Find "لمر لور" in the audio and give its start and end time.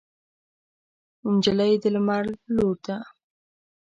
1.95-2.75